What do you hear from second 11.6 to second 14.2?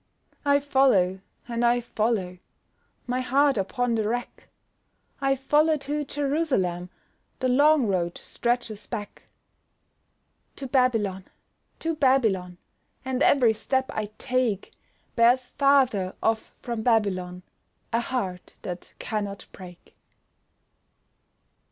to Babylon! And every step I